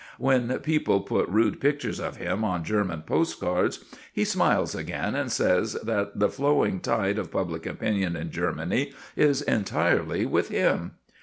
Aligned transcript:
When 0.17 0.57
people 0.61 1.01
put 1.01 1.29
rude 1.29 1.59
pictures 1.61 1.99
of 1.99 2.17
him 2.17 2.43
on 2.43 2.63
German 2.63 3.03
postcards, 3.03 3.85
he 4.11 4.25
smiles 4.25 4.73
again, 4.73 5.13
and 5.13 5.31
says 5.31 5.73
that 5.83 6.17
the 6.17 6.27
flowing 6.27 6.79
tide 6.79 7.19
of 7.19 7.29
public 7.29 7.67
opinion 7.67 8.15
in 8.15 8.31
Germany 8.31 8.93
is 9.15 9.43
entirely 9.43 10.25
with 10.25 10.49
him. 10.49 10.93